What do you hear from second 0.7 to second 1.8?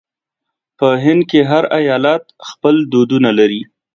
په هند کې هر